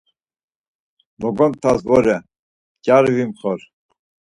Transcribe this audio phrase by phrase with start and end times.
[1.21, 2.17] Logontas vore,
[2.85, 3.59] cari vimxor.